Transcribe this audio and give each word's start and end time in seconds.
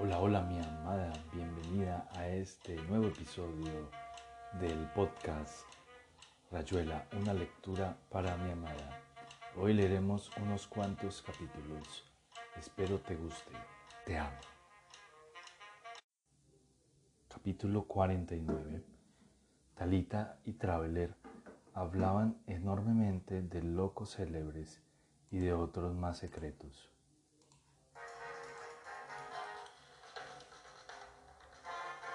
Hola, 0.00 0.20
hola 0.20 0.42
mi 0.42 0.60
amada, 0.60 1.12
bienvenida 1.32 2.08
a 2.12 2.28
este 2.28 2.76
nuevo 2.82 3.08
episodio 3.08 3.90
del 4.60 4.78
podcast 4.94 5.66
Rayuela, 6.52 7.08
una 7.20 7.34
lectura 7.34 7.98
para 8.08 8.36
mi 8.36 8.52
amada. 8.52 9.02
Hoy 9.56 9.74
leeremos 9.74 10.30
unos 10.36 10.68
cuantos 10.68 11.20
capítulos. 11.22 12.04
Espero 12.56 13.00
te 13.00 13.16
guste. 13.16 13.50
Te 14.06 14.16
amo. 14.16 14.38
Capítulo 17.26 17.88
49. 17.88 18.84
Talita 19.74 20.38
y 20.44 20.52
Traveler 20.52 21.16
hablaban 21.74 22.40
enormemente 22.46 23.42
de 23.42 23.64
locos 23.64 24.14
célebres 24.14 24.80
y 25.32 25.38
de 25.38 25.54
otros 25.54 25.92
más 25.96 26.18
secretos. 26.18 26.88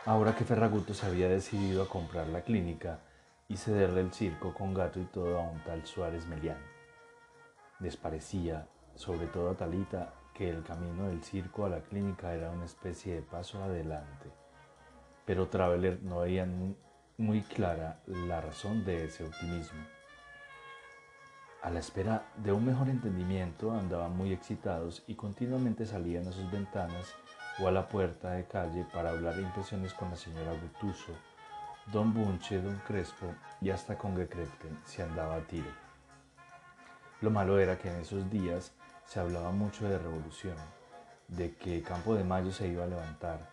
Ahora 0.06 0.36
que 0.36 0.44
Ferraguto 0.44 0.94
se 0.94 1.06
había 1.06 1.30
decidido 1.30 1.82
a 1.82 1.88
comprar 1.88 2.28
la 2.28 2.42
clínica 2.42 3.00
y 3.48 3.56
cederle 3.56 4.02
el 4.02 4.12
circo 4.12 4.54
con 4.54 4.74
gato 4.74 5.00
y 5.00 5.06
todo 5.06 5.40
a 5.40 5.44
un 5.44 5.64
tal 5.64 5.86
Suárez 5.86 6.28
Melián, 6.28 6.58
les 7.80 7.96
parecía, 7.96 8.68
sobre 8.96 9.28
todo 9.28 9.52
a 9.52 9.56
Talita, 9.56 10.14
que 10.34 10.50
el 10.50 10.62
camino 10.62 11.08
del 11.08 11.24
circo 11.24 11.66
a 11.66 11.70
la 11.70 11.80
clínica 11.80 12.34
era 12.34 12.52
una 12.52 12.66
especie 12.66 13.16
de 13.16 13.22
paso 13.22 13.64
adelante. 13.64 14.30
Pero 15.26 15.48
Traveler 15.48 16.04
no 16.04 16.20
veía 16.20 16.46
muy 17.18 17.42
clara 17.42 18.02
la 18.06 18.42
razón 18.42 18.84
de 18.84 19.06
ese 19.06 19.24
optimismo. 19.24 19.80
A 21.62 21.70
la 21.70 21.80
espera 21.80 22.26
de 22.36 22.52
un 22.52 22.66
mejor 22.66 22.90
entendimiento 22.90 23.72
andaban 23.72 24.18
muy 24.18 24.34
excitados 24.34 25.02
y 25.08 25.16
continuamente 25.16 25.86
salían 25.86 26.28
a 26.28 26.34
sus 26.34 26.52
ventanas 26.52 27.16
o 27.60 27.68
a 27.68 27.72
la 27.72 27.88
puerta 27.88 28.32
de 28.32 28.46
calle 28.46 28.86
para 28.94 29.12
hablar 29.12 29.38
impresiones 29.40 29.94
con 29.94 30.10
la 30.10 30.16
señora 30.16 30.54
Gutuso, 30.54 31.14
don 31.92 32.14
Bunche, 32.14 32.62
don 32.62 32.78
Crespo 32.88 33.34
y 33.62 33.70
hasta 33.70 33.98
con 33.98 34.16
Gekrepten 34.16 34.80
se 34.86 35.04
andaba 35.04 35.36
a 35.36 35.42
tiro. 35.42 35.70
Lo 37.22 37.30
malo 37.30 37.60
era 37.60 37.78
que 37.78 37.90
en 37.90 38.02
esos 38.02 38.30
días 38.30 38.72
se 39.06 39.20
hablaba 39.20 39.52
mucho 39.52 39.88
de 39.88 39.98
revolución, 39.98 40.58
de 41.28 41.56
que 41.56 41.82
Campo 41.82 42.16
de 42.16 42.24
Mayo 42.24 42.52
se 42.52 42.68
iba 42.68 42.84
a 42.84 42.88
levantar, 42.88 43.50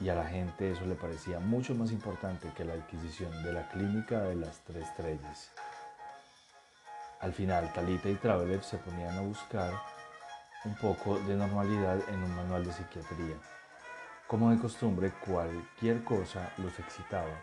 y 0.00 0.08
a 0.08 0.14
la 0.14 0.26
gente 0.26 0.72
eso 0.72 0.86
le 0.86 0.94
parecía 0.94 1.38
mucho 1.38 1.74
más 1.74 1.92
importante 1.92 2.50
que 2.56 2.64
la 2.64 2.72
adquisición 2.72 3.30
de 3.44 3.52
la 3.52 3.68
clínica 3.68 4.20
de 4.22 4.36
las 4.36 4.60
Tres 4.60 4.88
Estrellas. 4.88 5.52
Al 7.20 7.34
final, 7.34 7.70
Talita 7.74 8.08
y 8.08 8.14
Traveler 8.14 8.62
se 8.62 8.78
ponían 8.78 9.18
a 9.18 9.20
buscar 9.20 9.74
un 10.64 10.74
poco 10.76 11.18
de 11.20 11.36
normalidad 11.36 11.98
en 12.08 12.22
un 12.22 12.34
manual 12.36 12.64
de 12.64 12.72
psiquiatría. 12.72 13.36
Como 14.26 14.50
de 14.50 14.58
costumbre, 14.58 15.12
cualquier 15.24 16.04
cosa 16.04 16.52
los 16.58 16.78
excitaba. 16.78 17.42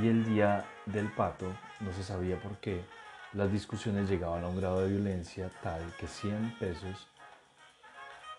Y 0.00 0.08
el 0.08 0.24
día 0.24 0.64
del 0.86 1.12
pato, 1.12 1.52
no 1.80 1.92
se 1.92 2.02
sabía 2.02 2.40
por 2.40 2.56
qué, 2.56 2.84
las 3.34 3.52
discusiones 3.52 4.08
llegaban 4.08 4.44
a 4.44 4.48
un 4.48 4.58
grado 4.58 4.80
de 4.80 4.90
violencia 4.90 5.50
tal 5.62 5.80
que 5.98 6.06
100 6.06 6.58
pesos 6.58 7.08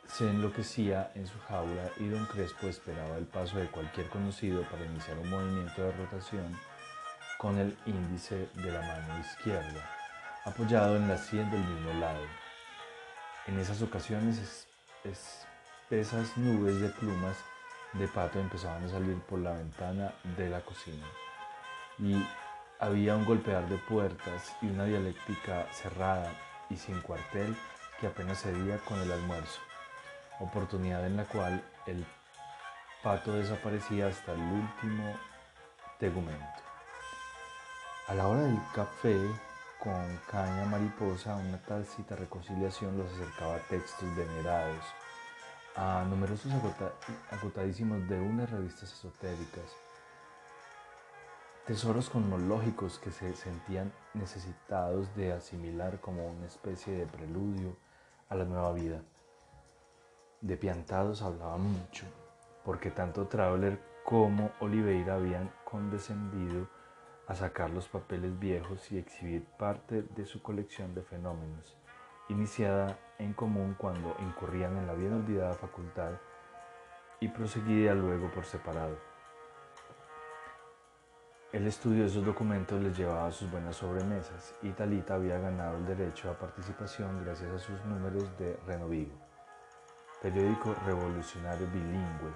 se 0.07 0.29
enloquecía 0.29 1.11
en 1.15 1.25
su 1.25 1.39
jaula 1.39 1.89
y 1.97 2.07
don 2.09 2.25
Crespo 2.25 2.67
esperaba 2.67 3.17
el 3.17 3.25
paso 3.25 3.57
de 3.57 3.67
cualquier 3.67 4.09
conocido 4.09 4.63
para 4.69 4.85
iniciar 4.85 5.17
un 5.17 5.29
movimiento 5.29 5.81
de 5.81 5.91
rotación 5.93 6.57
con 7.37 7.57
el 7.57 7.77
índice 7.85 8.49
de 8.53 8.71
la 8.71 8.81
mano 8.81 9.19
izquierda, 9.19 9.89
apoyado 10.45 10.97
en 10.97 11.07
la 11.07 11.17
sien 11.17 11.49
del 11.49 11.63
mismo 11.63 11.93
lado. 11.99 12.42
En 13.45 13.59
esas 13.59 13.81
ocasiones 13.81 14.67
espesas 15.03 16.37
nubes 16.37 16.79
de 16.79 16.87
plumas 16.89 17.35
de 17.91 18.07
pato 18.07 18.39
empezaban 18.39 18.85
a 18.85 18.89
salir 18.89 19.19
por 19.23 19.39
la 19.39 19.51
ventana 19.51 20.13
de 20.37 20.49
la 20.49 20.61
cocina 20.61 21.05
y 21.99 22.25
había 22.79 23.15
un 23.17 23.25
golpear 23.25 23.67
de 23.67 23.77
puertas 23.77 24.55
y 24.61 24.67
una 24.67 24.85
dialéctica 24.85 25.67
cerrada 25.73 26.31
y 26.69 26.77
sin 26.77 27.01
cuartel 27.01 27.55
que 27.99 28.07
apenas 28.07 28.41
cedía 28.41 28.77
con 28.79 28.99
el 29.01 29.11
almuerzo, 29.11 29.59
oportunidad 30.39 31.05
en 31.05 31.17
la 31.17 31.25
cual 31.25 31.61
el 31.85 32.05
pato 33.03 33.33
desaparecía 33.33 34.07
hasta 34.07 34.31
el 34.31 34.41
último 34.41 35.17
tegumento. 35.99 36.61
A 38.07 38.13
la 38.13 38.27
hora 38.27 38.41
del 38.41 38.59
café, 38.73 39.19
con 39.83 40.17
caña 40.31 40.63
mariposa, 40.63 41.35
una 41.35 41.57
tacita 41.57 42.15
reconciliación 42.15 42.97
los 42.97 43.11
acercaba 43.11 43.55
a 43.55 43.67
textos 43.67 44.15
venerados, 44.15 44.85
a 45.75 46.05
numerosos 46.09 46.53
agotadísimos 47.29 48.07
de 48.07 48.17
unas 48.17 48.49
revistas 48.49 48.93
esotéricas, 48.93 49.75
tesoros 51.67 52.09
cosmológicos 52.09 52.97
que 52.97 53.11
se 53.11 53.35
sentían 53.35 53.91
necesitados 54.13 55.13
de 55.17 55.33
asimilar 55.33 55.99
como 55.99 56.27
una 56.27 56.45
especie 56.45 56.93
de 56.93 57.05
preludio 57.05 57.75
a 58.29 58.35
la 58.35 58.45
nueva 58.45 58.71
vida. 58.71 59.01
De 60.39 60.55
piantados 60.55 61.21
hablaba 61.21 61.57
mucho, 61.57 62.05
porque 62.63 62.89
tanto 62.89 63.27
Traveler 63.27 63.81
como 64.05 64.51
Oliveira 64.61 65.15
habían 65.15 65.51
condescendido 65.65 66.69
a 67.33 67.35
sacar 67.35 67.71
los 67.71 67.87
papeles 67.87 68.37
viejos 68.37 68.91
y 68.91 68.99
exhibir 68.99 69.43
parte 69.57 70.03
de 70.03 70.23
su 70.23 70.43
colección 70.43 70.93
de 70.93 71.01
fenómenos, 71.01 71.75
iniciada 72.29 72.99
en 73.17 73.33
común 73.33 73.75
cuando 73.75 74.15
incurrían 74.19 74.77
en 74.77 74.85
la 74.85 74.93
bien 74.93 75.13
olvidada 75.13 75.55
facultad 75.55 76.11
y 77.19 77.27
proseguida 77.29 77.95
luego 77.95 78.29
por 78.31 78.45
separado. 78.45 78.97
El 81.51 81.65
estudio 81.65 82.03
de 82.03 82.09
esos 82.09 82.23
documentos 82.23 82.79
les 82.81 82.95
llevaba 82.95 83.25
a 83.25 83.31
sus 83.31 83.49
buenas 83.49 83.77
sobremesas 83.77 84.53
y 84.61 84.69
Talita 84.69 85.15
había 85.15 85.39
ganado 85.39 85.77
el 85.77 85.85
derecho 85.87 86.29
a 86.29 86.37
participación 86.37 87.23
gracias 87.25 87.51
a 87.51 87.59
sus 87.59 87.83
números 87.85 88.37
de 88.37 88.59
Renovigo, 88.67 89.17
periódico 90.21 90.75
revolucionario 90.85 91.65
bilingüe, 91.67 92.31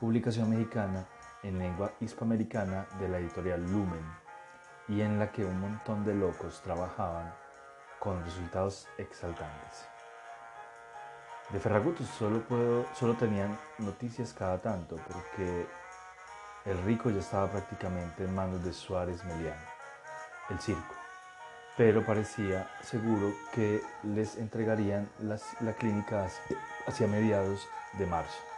publicación 0.00 0.50
mexicana 0.50 1.06
en 1.42 1.58
lengua 1.58 1.92
hispanoamericana 2.00 2.86
de 3.00 3.08
la 3.08 3.18
editorial 3.18 3.62
Lumen 3.70 4.04
y 4.88 5.00
en 5.00 5.18
la 5.18 5.30
que 5.30 5.44
un 5.44 5.60
montón 5.60 6.04
de 6.04 6.14
locos 6.14 6.60
trabajaban 6.62 7.32
con 7.98 8.22
resultados 8.24 8.88
exaltantes. 8.98 9.86
De 11.50 11.60
Ferragut 11.60 12.00
solo, 12.00 12.42
solo 12.94 13.14
tenían 13.14 13.58
noticias 13.78 14.32
cada 14.32 14.60
tanto 14.60 14.96
porque 15.12 15.66
el 16.64 16.82
rico 16.84 17.10
ya 17.10 17.20
estaba 17.20 17.50
prácticamente 17.50 18.24
en 18.24 18.34
manos 18.34 18.64
de 18.64 18.72
Suárez 18.72 19.24
Melián, 19.24 19.58
el 20.50 20.58
circo, 20.60 20.94
pero 21.76 22.04
parecía 22.04 22.70
seguro 22.82 23.32
que 23.52 23.82
les 24.04 24.36
entregarían 24.36 25.10
la 25.20 25.72
clínica 25.72 26.28
hacia 26.86 27.06
mediados 27.06 27.66
de 27.98 28.06
marzo. 28.06 28.51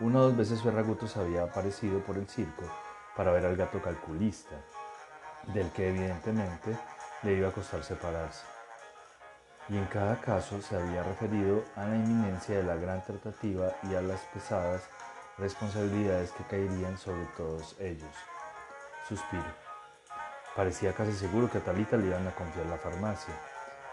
Una 0.00 0.20
o 0.20 0.22
dos 0.24 0.36
veces 0.36 0.62
Ferraguto 0.62 1.08
se 1.08 1.18
había 1.18 1.42
aparecido 1.42 1.98
por 2.04 2.16
el 2.16 2.28
circo 2.28 2.62
para 3.16 3.32
ver 3.32 3.44
al 3.44 3.56
gato 3.56 3.82
calculista, 3.82 4.54
del 5.52 5.72
que 5.72 5.88
evidentemente 5.88 6.78
le 7.24 7.32
iba 7.32 7.48
a 7.48 7.52
costar 7.52 7.82
separarse. 7.82 8.44
Y 9.68 9.76
en 9.76 9.86
cada 9.86 10.20
caso 10.20 10.62
se 10.62 10.76
había 10.76 11.02
referido 11.02 11.64
a 11.74 11.84
la 11.84 11.96
inminencia 11.96 12.58
de 12.58 12.62
la 12.62 12.76
gran 12.76 13.02
tratativa 13.02 13.74
y 13.90 13.96
a 13.96 14.00
las 14.00 14.20
pesadas 14.32 14.88
responsabilidades 15.36 16.30
que 16.30 16.44
caerían 16.44 16.96
sobre 16.96 17.24
todos 17.36 17.74
ellos. 17.80 18.14
Suspiro. 19.08 19.52
Parecía 20.54 20.92
casi 20.92 21.12
seguro 21.12 21.50
que 21.50 21.58
a 21.58 21.64
Talita 21.64 21.96
le 21.96 22.06
iban 22.06 22.26
a 22.28 22.34
confiar 22.36 22.66
la 22.66 22.78
farmacia, 22.78 23.34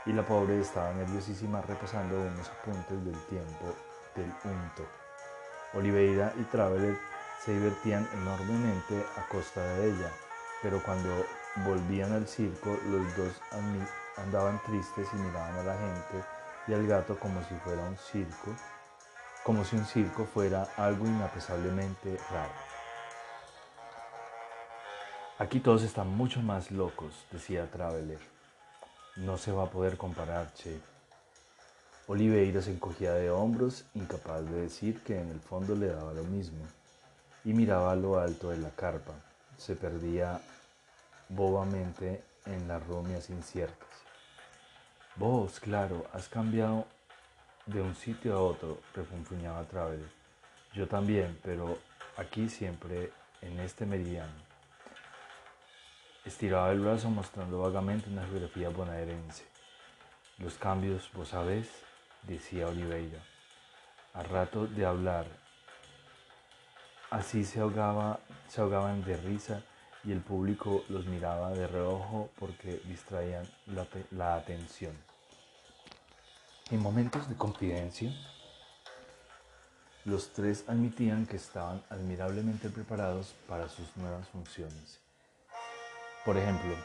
y 0.06 0.14
la 0.14 0.24
pobre 0.24 0.60
estaba 0.60 0.94
nerviosísima 0.94 1.62
repasando 1.62 2.16
unos 2.22 2.48
apuntes 2.48 3.04
del 3.04 3.20
tiempo 3.26 3.74
del 4.16 4.32
unto. 4.44 5.05
Oliveira 5.76 6.34
y 6.40 6.44
Traveler 6.44 6.98
se 7.44 7.54
divertían 7.54 8.08
enormemente 8.14 9.06
a 9.18 9.28
costa 9.28 9.62
de 9.62 9.90
ella, 9.90 10.12
pero 10.62 10.82
cuando 10.82 11.28
volvían 11.58 12.14
al 12.14 12.28
circo 12.28 12.80
los 12.86 13.16
dos 13.16 13.34
andaban 14.18 14.62
tristes 14.64 15.08
y 15.14 15.18
miraban 15.18 15.58
a 15.58 15.64
la 15.64 15.78
gente 15.78 16.24
y 16.68 16.74
al 16.74 16.88
gato 16.88 17.20
como 17.20 17.44
si 17.44 17.56
fuera 17.56 17.84
un 17.84 17.98
circo, 17.98 18.56
como 19.44 19.64
si 19.64 19.76
un 19.76 19.86
circo 19.86 20.26
fuera 20.26 20.68
algo 20.78 21.06
inapesablemente 21.06 22.18
raro. 22.32 22.54
Aquí 25.38 25.60
todos 25.60 25.84
están 25.84 26.08
mucho 26.08 26.42
más 26.42 26.72
locos, 26.72 27.26
decía 27.32 27.70
Traveler. 27.70 28.20
No 29.18 29.38
se 29.38 29.52
va 29.52 29.64
a 29.64 29.70
poder 29.70 29.98
comparar, 29.98 30.54
che. 30.54 30.95
Oliveira 32.08 32.62
se 32.62 32.72
encogía 32.72 33.14
de 33.14 33.32
hombros, 33.32 33.86
incapaz 33.96 34.46
de 34.46 34.62
decir 34.62 35.02
que 35.02 35.20
en 35.20 35.30
el 35.32 35.40
fondo 35.40 35.76
le 35.76 35.88
daba 35.88 36.14
lo 36.14 36.24
mismo, 36.24 36.64
y 37.44 37.54
miraba 37.54 37.92
a 37.92 37.96
lo 37.96 38.20
alto 38.20 38.52
de 38.52 38.58
la 38.58 38.70
carpa. 38.70 39.14
Se 39.58 39.76
perdía 39.76 40.40
bobamente 41.30 42.24
en 42.46 42.68
las 42.68 42.86
rumias 42.86 43.32
inciertas. 43.32 43.90
Vos, 45.16 45.60
claro, 45.60 46.06
has 46.14 46.30
cambiado 46.30 46.86
de 47.66 47.82
un 47.82 47.96
sitio 47.96 48.36
a 48.36 48.42
otro, 48.42 48.80
refunfuñaba 48.94 49.64
Traveler. 49.64 50.10
Yo 50.74 50.88
también, 50.88 51.40
pero 51.42 51.80
aquí 52.18 52.50
siempre 52.50 53.12
en 53.42 53.60
este 53.62 53.88
meridiano. 53.88 54.46
Estiraba 56.24 56.72
el 56.72 56.82
brazo 56.82 57.10
mostrando 57.10 57.62
vagamente 57.62 58.10
una 58.10 58.28
geografía 58.28 58.70
bonaerense. 58.70 59.46
Los 60.38 60.56
cambios, 60.56 61.10
vos 61.14 61.30
sabés, 61.30 61.85
decía 62.28 62.68
Oliveira. 62.68 63.20
A 64.14 64.24
rato 64.24 64.68
de 64.68 64.86
hablar, 64.86 65.26
así 67.10 67.44
se, 67.44 67.60
ahogaba, 67.60 68.20
se 68.48 68.62
ahogaban 68.62 69.04
de 69.04 69.18
risa 69.18 69.62
y 70.04 70.12
el 70.12 70.22
público 70.22 70.84
los 70.90 71.06
miraba 71.06 71.52
de 71.52 71.68
reojo 71.68 72.30
porque 72.40 72.82
distraían 72.86 73.46
la, 73.68 73.86
la 74.12 74.36
atención. 74.36 74.94
En 76.72 76.80
momentos 76.80 77.28
de 77.28 77.36
confidencia, 77.36 78.12
los 80.06 80.34
tres 80.34 80.66
admitían 80.68 81.26
que 81.26 81.36
estaban 81.36 81.84
admirablemente 81.90 82.70
preparados 82.70 83.34
para 83.48 83.68
sus 83.68 83.98
nuevas 83.98 84.28
funciones. 84.30 85.00
Por 86.24 86.38
ejemplo, 86.38 86.76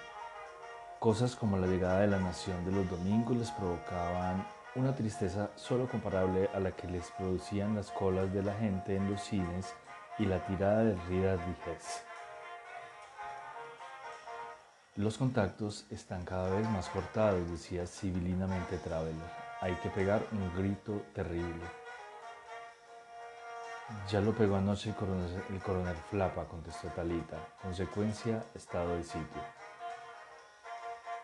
cosas 0.99 1.37
como 1.37 1.57
la 1.59 1.67
llegada 1.67 2.01
de 2.01 2.09
la 2.09 2.19
nación 2.19 2.65
de 2.65 2.73
los 2.73 2.91
domingos 2.91 3.37
les 3.37 3.51
provocaban 3.51 4.47
una 4.77 4.95
tristeza 4.95 5.51
solo 5.57 5.89
comparable 5.89 6.49
a 6.55 6.61
la 6.61 6.71
que 6.73 6.87
les 6.87 7.11
producían 7.13 7.75
las 7.75 7.91
colas 7.91 8.33
de 8.33 8.43
la 8.43 8.55
gente 8.55 8.95
en 8.95 9.11
los 9.11 9.21
cines 9.21 9.75
y 10.19 10.27
la 10.27 10.45
tirada 10.47 10.85
de 10.85 10.95
ridas 11.09 11.41
Digest. 11.47 12.05
Los 14.97 15.19
contactos 15.19 15.87
están 15.91 16.25
cada 16.25 16.51
vez 16.51 16.69
más 16.69 16.89
cortados, 16.89 17.51
decía 17.51 17.87
civilinamente 17.87 18.77
Traveler. 18.79 19.15
Hay 19.61 19.75
que 19.77 19.89
pegar 19.91 20.23
un 20.33 20.55
grito 20.57 21.03
terrible. 21.15 21.65
Ya 24.09 24.21
lo 24.21 24.33
pegó 24.33 24.57
anoche 24.57 24.91
el 24.91 24.97
coronel, 24.97 25.43
el 25.49 25.61
coronel 25.61 25.97
Flapa, 26.11 26.45
contestó 26.45 26.89
Talita. 26.89 27.37
Consecuencia, 27.61 28.45
estado 28.55 28.95
de 28.97 29.03
sitio. 29.03 29.43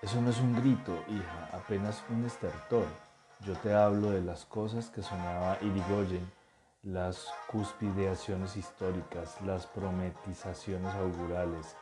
Eso 0.02 0.20
no 0.20 0.30
es 0.30 0.38
un 0.40 0.54
grito, 0.56 0.92
hija, 1.08 1.48
apenas 1.52 2.02
un 2.10 2.24
estertor. 2.24 2.86
Yo 3.40 3.52
te 3.58 3.74
hablo 3.74 4.10
de 4.10 4.22
las 4.22 4.46
cosas 4.46 4.88
que 4.88 5.02
soñaba 5.02 5.58
Irigoyen, 5.60 6.32
las 6.82 7.26
cuspideaciones 7.48 8.56
históricas, 8.56 9.40
las 9.42 9.66
prometizaciones 9.66 10.94
augurales, 10.94 11.76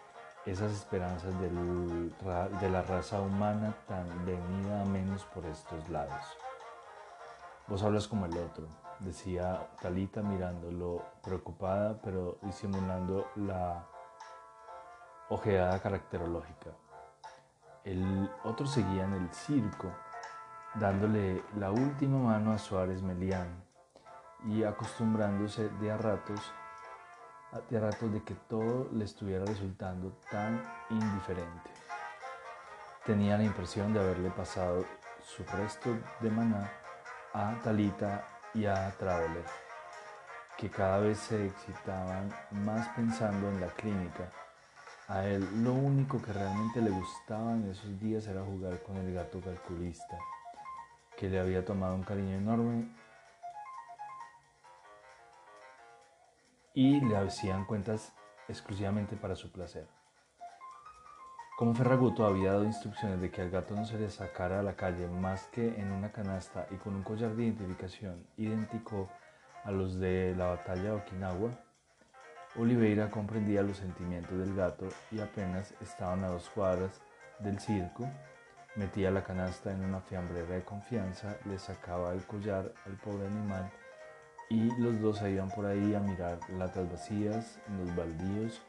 esas 0.47 0.73
esperanzas 0.73 1.33
de 1.41 2.71
la 2.71 2.83
raza 2.83 3.21
humana 3.21 3.75
tan 3.87 4.27
venida 4.27 4.83
a 4.83 4.85
menos 4.85 5.25
por 5.27 5.47
estos 5.47 5.89
lados. 5.89 6.25
Vos 7.69 7.83
hablas 7.83 8.09
como 8.09 8.27
el 8.27 8.37
otro, 8.37 8.67
decía 8.99 9.69
Talita 9.81 10.23
mirándolo 10.23 11.03
preocupada, 11.23 11.99
pero 12.03 12.37
disimulando 12.43 13.31
la 13.37 13.87
ojeada 15.29 15.81
caracterológica. 15.81 16.71
El 17.85 18.31
otro 18.43 18.67
seguía 18.67 19.05
en 19.05 19.15
el 19.15 19.33
circo, 19.33 19.91
dándole 20.75 21.43
la 21.57 21.71
última 21.71 22.19
mano 22.19 22.53
a 22.53 22.59
Suárez 22.59 23.03
Melián 23.03 23.65
y 24.47 24.65
acostumbrándose 24.65 25.69
de 25.81 25.91
a 25.91 25.97
ratos 25.97 26.41
de 27.71 27.77
a 27.77 27.81
ratos 27.81 28.13
de 28.13 28.23
que 28.23 28.35
todo 28.35 28.89
le 28.93 29.05
estuviera 29.05 29.45
resultando 29.45 30.19
tan 30.31 30.61
indiferente. 30.91 31.71
Tenía 33.07 33.37
la 33.37 33.45
impresión 33.45 33.93
de 33.93 34.01
haberle 34.01 34.31
pasado 34.31 34.85
su 35.23 35.45
resto 35.45 35.91
de 36.21 36.31
maná 36.31 36.71
a 37.33 37.55
Talita 37.63 38.27
y 38.55 38.67
a 38.67 38.91
Traveler, 38.99 39.45
que 40.57 40.69
cada 40.69 40.99
vez 40.99 41.19
se 41.19 41.47
excitaban 41.47 42.33
más 42.51 42.89
pensando 42.89 43.49
en 43.49 43.61
la 43.61 43.69
clínica. 43.69 44.31
A 45.09 45.25
él 45.27 45.47
lo 45.63 45.75
único 45.75 46.21
que 46.21 46.33
realmente 46.33 46.81
le 46.81 46.91
gustaba 46.91 47.53
en 47.53 47.71
esos 47.71 48.01
días 48.01 48.27
era 48.27 48.43
jugar 48.43 48.83
con 48.83 48.97
el 48.97 49.13
gato 49.13 49.41
calculista, 49.41 50.19
que 51.25 51.31
le 51.31 51.41
había 51.41 51.65
tomado 51.65 51.95
un 51.95 52.03
cariño 52.03 52.37
enorme 52.37 52.87
y 56.75 57.01
le 57.01 57.17
hacían 57.17 57.65
cuentas 57.65 58.13
exclusivamente 58.47 59.17
para 59.17 59.35
su 59.35 59.51
placer. 59.51 59.87
Como 61.57 61.75
Ferraguto 61.75 62.27
había 62.27 62.53
dado 62.53 62.65
instrucciones 62.65 63.23
de 63.23 63.31
que 63.31 63.41
al 63.41 63.49
gato 63.49 63.75
no 63.75 63.87
se 63.87 63.99
le 63.99 64.11
sacara 64.11 64.61
a 64.61 64.63
la 64.63 64.77
calle 64.77 65.09
más 65.09 65.47
que 65.47 65.81
en 65.81 65.93
una 65.93 66.13
canasta 66.13 66.67
y 66.71 66.75
con 66.75 66.95
un 66.95 67.03
collar 67.03 67.35
de 67.35 67.45
identificación 67.45 68.27
idéntico 68.37 69.09
a 69.65 69.71
los 69.71 69.99
de 69.99 70.35
la 70.37 70.49
batalla 70.49 70.83
de 70.83 70.91
Okinawa, 70.91 71.53
Oliveira 72.57 73.09
comprendía 73.09 73.63
los 73.63 73.79
sentimientos 73.79 74.39
del 74.39 74.55
gato 74.55 74.89
y 75.11 75.21
apenas 75.21 75.73
estaban 75.81 76.23
a 76.23 76.29
dos 76.29 76.51
cuadras 76.51 77.01
del 77.39 77.59
circo, 77.61 78.07
metía 78.77 79.11
la 79.11 79.23
canasta 79.23 79.73
en 79.73 79.85
una 79.85 80.01
fiambrera 80.01 80.55
de 80.55 80.65
confianza, 80.65 81.37
le 81.45 81.59
sacaba 81.59 82.13
el 82.13 82.25
collar 82.27 82.73
al 82.87 82.97
pobre 82.97 83.27
animal 83.27 83.71
y 84.51 84.71
los 84.81 85.01
dos 85.01 85.19
se 85.19 85.31
iban 85.31 85.51
por 85.51 85.67
ahí 85.67 85.95
a 85.95 86.01
mirar 86.01 86.39
latas 86.51 86.91
vacías 86.91 87.59
en 87.69 87.79
los 87.79 87.97
baldíos 87.97 88.63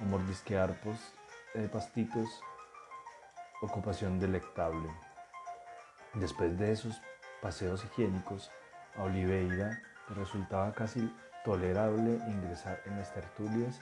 o 0.00 0.04
mordisquear 0.04 0.74
de 1.54 1.68
pastitos, 1.68 2.28
ocupación 3.60 4.18
delectable. 4.18 4.88
Después 6.14 6.58
de 6.58 6.72
esos 6.72 7.00
paseos 7.40 7.84
higiénicos, 7.84 8.50
a 8.96 9.04
Oliveira 9.04 9.80
resultaba 10.08 10.72
casi 10.72 11.10
tolerable 11.44 12.18
ingresar 12.28 12.80
en 12.86 12.98
las 12.98 13.12
tertulias 13.14 13.80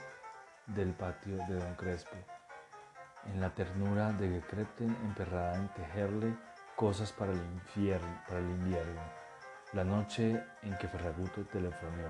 del 0.66 0.92
patio 0.92 1.36
de 1.48 1.54
Don 1.54 1.74
Crespo, 1.74 2.16
en 3.26 3.40
la 3.40 3.50
ternura 3.50 4.12
de 4.12 4.28
Gekrepten 4.28 4.96
emperrada 5.02 5.56
en 5.56 5.68
tejerle 5.68 6.36
cosas 6.76 7.12
para 7.12 7.32
el, 7.32 7.38
infierno, 7.38 8.22
para 8.26 8.40
el 8.40 8.50
invierno, 8.50 9.00
la 9.72 9.84
noche 9.84 10.42
en 10.62 10.76
que 10.78 10.88
Ferraguto 10.88 11.44
telefonó 11.44 12.08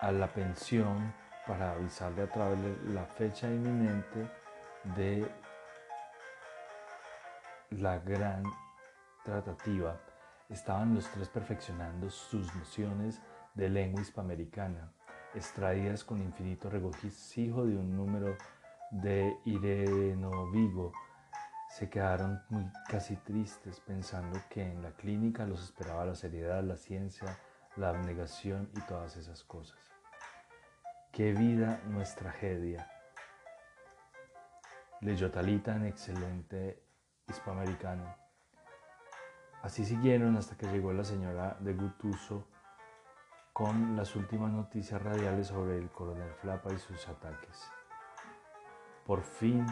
a 0.00 0.12
la 0.12 0.28
pensión 0.28 1.12
para 1.46 1.72
avisarle 1.72 2.22
a 2.22 2.30
Traveler 2.30 2.76
la 2.88 3.04
fecha 3.04 3.48
inminente 3.48 4.30
de 4.96 5.28
la 7.70 7.98
gran 7.98 8.42
tratativa. 9.24 10.00
Estaban 10.48 10.94
los 10.94 11.08
tres 11.08 11.28
perfeccionando 11.28 12.10
sus 12.10 12.54
nociones 12.54 13.20
de 13.54 13.68
lengua 13.68 14.02
hispanoamericana, 14.02 14.92
extraídas 15.34 16.04
con 16.04 16.22
infinito 16.22 16.70
regocijo 16.70 17.64
de 17.64 17.76
un 17.76 17.96
número 17.96 18.36
de 18.90 19.38
Ireno 19.44 20.50
Vigo. 20.50 20.92
Se 21.68 21.90
quedaron 21.90 22.42
muy 22.48 22.64
casi 22.88 23.16
tristes 23.16 23.80
pensando 23.80 24.38
que 24.48 24.62
en 24.62 24.82
la 24.82 24.92
clínica 24.92 25.44
los 25.46 25.62
esperaba 25.62 26.04
la 26.04 26.14
seriedad, 26.14 26.62
la 26.62 26.76
ciencia, 26.76 27.38
la 27.76 27.90
abnegación 27.90 28.70
y 28.74 28.80
todas 28.82 29.16
esas 29.16 29.44
cosas. 29.44 29.78
Qué 31.12 31.32
vida 31.32 31.80
no 31.88 32.00
es 32.00 32.14
tragedia. 32.14 32.90
Leyó 35.00 35.30
Talita 35.30 35.76
en 35.76 35.86
excelente 35.86 36.82
hispanoamericano. 37.28 38.16
Así 39.62 39.84
siguieron 39.84 40.36
hasta 40.36 40.56
que 40.56 40.66
llegó 40.66 40.92
la 40.92 41.04
señora 41.04 41.56
de 41.60 41.74
Gutuso 41.74 42.48
con 43.52 43.96
las 43.96 44.14
últimas 44.14 44.52
noticias 44.52 45.02
radiales 45.02 45.48
sobre 45.48 45.78
el 45.78 45.90
coronel 45.90 46.30
Flapa 46.34 46.72
y 46.72 46.78
sus 46.78 47.08
ataques. 47.08 47.70
Por 49.06 49.22
fin 49.22 49.64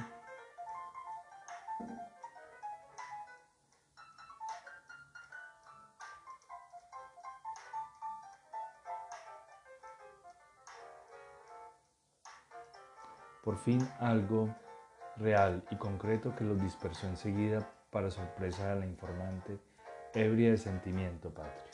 Por 13.43 13.59
fin 13.59 13.87
algo 14.01 14.55
real 15.17 15.63
y 15.71 15.77
concreto 15.77 16.35
que 16.35 16.45
los 16.45 16.59
dispersó 16.63 17.07
enseguida 17.07 17.69
para 17.91 18.11
sorpresa 18.11 18.69
de 18.69 18.81
la 18.81 18.87
informante, 18.87 19.59
ebria 20.15 20.53
de 20.53 20.57
sentimiento 20.57 21.29
patrio. 21.29 21.73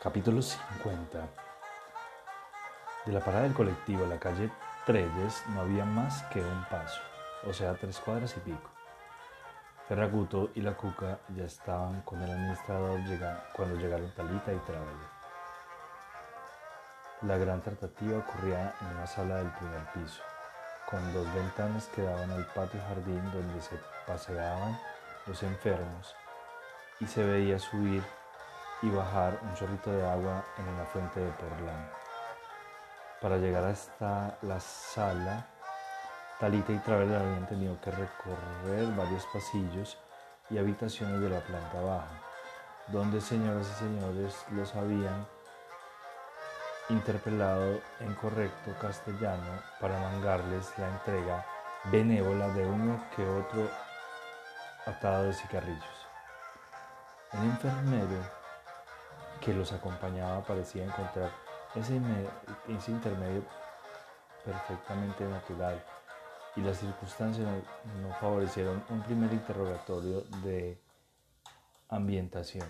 Capítulo 0.00 0.42
50 0.42 1.28
De 3.06 3.12
la 3.12 3.20
parada 3.20 3.42
del 3.42 3.54
colectivo 3.54 4.04
a 4.04 4.08
la 4.08 4.20
calle 4.20 4.48
Trelles 4.86 5.42
no 5.48 5.62
había 5.62 5.84
más 5.84 6.22
que 6.32 6.40
un 6.40 6.64
paso, 6.70 7.00
o 7.44 7.52
sea, 7.52 7.74
tres 7.74 7.98
cuadras 7.98 8.36
y 8.36 8.40
pico. 8.40 8.70
Ferraguto 9.88 10.50
y 10.54 10.60
la 10.60 10.76
Cuca 10.76 11.18
ya 11.34 11.42
estaban 11.42 12.02
con 12.02 12.22
el 12.22 12.30
administrador 12.30 13.00
cuando 13.52 13.80
llegaron 13.80 14.14
Talita 14.14 14.52
y 14.52 14.58
Traveler. 14.58 15.16
La 17.22 17.36
gran 17.36 17.62
tratativa 17.62 18.18
ocurría 18.18 18.76
en 18.80 18.86
una 18.96 19.08
sala 19.08 19.38
del 19.38 19.50
primer 19.50 19.92
piso, 19.92 20.22
con 20.88 21.12
dos 21.12 21.34
ventanas 21.34 21.88
que 21.88 22.02
daban 22.02 22.30
al 22.30 22.46
patio 22.54 22.80
jardín 22.86 23.28
donde 23.32 23.60
se 23.60 23.80
paseaban 24.06 24.78
los 25.26 25.42
enfermos 25.42 26.14
y 27.00 27.06
se 27.08 27.24
veía 27.24 27.58
subir 27.58 28.04
y 28.82 28.90
bajar 28.90 29.36
un 29.42 29.52
chorrito 29.56 29.90
de 29.90 30.08
agua 30.08 30.44
en 30.58 30.68
una 30.68 30.84
fuente 30.84 31.18
de 31.18 31.32
Portland. 31.32 32.05
Para 33.20 33.38
llegar 33.38 33.64
hasta 33.64 34.36
la 34.42 34.60
sala, 34.60 35.46
Talita 36.38 36.70
y 36.72 36.78
Traveler 36.80 37.22
habían 37.22 37.46
tenido 37.46 37.80
que 37.80 37.90
recorrer 37.90 38.94
varios 38.94 39.24
pasillos 39.32 39.96
y 40.50 40.58
habitaciones 40.58 41.22
de 41.22 41.30
la 41.30 41.40
planta 41.40 41.80
baja, 41.80 42.22
donde 42.88 43.22
señoras 43.22 43.66
y 43.70 43.84
señores 43.84 44.44
los 44.50 44.74
habían 44.74 45.26
interpelado 46.90 47.80
en 48.00 48.14
correcto 48.16 48.72
castellano 48.82 49.62
para 49.80 49.98
mangarles 49.98 50.78
la 50.78 50.88
entrega 50.88 51.46
benévola 51.90 52.48
de 52.48 52.66
uno 52.66 53.02
que 53.16 53.26
otro 53.26 53.66
atado 54.84 55.24
de 55.24 55.32
cigarrillos. 55.32 56.06
El 57.32 57.44
enfermero 57.44 58.20
que 59.40 59.54
los 59.54 59.72
acompañaba 59.72 60.42
parecía 60.42 60.84
encontrar 60.84 61.45
ese, 61.74 62.00
ese 62.68 62.90
intermedio 62.90 63.42
perfectamente 64.44 65.24
natural 65.24 65.82
y 66.56 66.60
las 66.60 66.78
circunstancias 66.78 67.46
no 68.00 68.14
favorecieron 68.14 68.82
un 68.88 69.02
primer 69.02 69.32
interrogatorio 69.32 70.22
de 70.42 70.80
ambientación. 71.88 72.68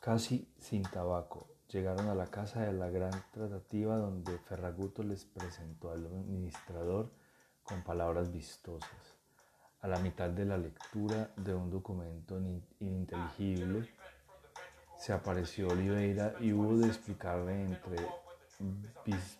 Casi 0.00 0.52
sin 0.58 0.82
tabaco, 0.82 1.46
llegaron 1.68 2.08
a 2.08 2.14
la 2.14 2.26
casa 2.26 2.62
de 2.62 2.72
la 2.72 2.90
gran 2.90 3.12
tratativa 3.32 3.96
donde 3.96 4.38
Ferraguto 4.38 5.02
les 5.02 5.24
presentó 5.24 5.90
al 5.90 6.04
administrador 6.06 7.10
con 7.62 7.82
palabras 7.82 8.30
vistosas. 8.30 9.16
A 9.80 9.88
la 9.88 9.98
mitad 9.98 10.28
de 10.28 10.44
la 10.44 10.58
lectura 10.58 11.30
de 11.36 11.54
un 11.54 11.70
documento 11.70 12.38
ininteligible, 12.78 13.88
se 15.02 15.12
apareció 15.12 15.66
Oliveira 15.66 16.32
y 16.38 16.52
hubo 16.52 16.78
de 16.78 16.86
explicarle 16.86 17.60
entre 17.60 17.96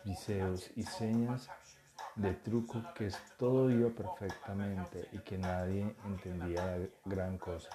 viseos 0.05 0.69
y 0.75 0.83
señas 0.83 1.49
de 2.17 2.35
truco 2.35 2.83
que 2.97 3.13
todo 3.39 3.71
iba 3.71 3.89
perfectamente 3.91 5.09
y 5.13 5.19
que 5.21 5.39
nadie 5.39 5.95
entendía 6.05 6.81
gran 7.05 7.39
cosa. 7.39 7.71